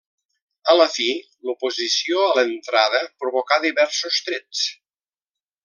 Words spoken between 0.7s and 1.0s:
A la